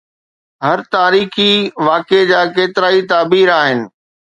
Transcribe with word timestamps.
هر 0.65 0.79
تاريخي 0.95 1.51
واقعي 1.89 2.23
جا 2.33 2.41
ڪيترائي 2.57 3.01
تعبير 3.15 3.47
آهن. 3.61 3.79